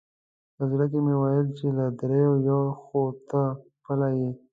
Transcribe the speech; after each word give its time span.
په 0.55 0.63
زړه 0.71 0.85
کې 0.91 0.99
مې 1.05 1.13
وویل 1.17 1.47
چې 1.57 1.65
له 1.77 1.85
درېیو 1.99 2.33
یو 2.49 2.61
خو 2.81 3.01
ته 3.29 3.41
خپله 3.77 4.07
یې. 4.17 4.29